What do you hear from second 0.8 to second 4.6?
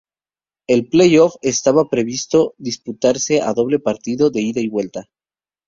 "play-off" estaba previsto disputarse a doble partido, de ida